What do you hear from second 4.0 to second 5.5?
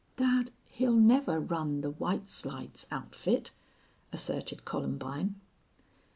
asserted Columbine.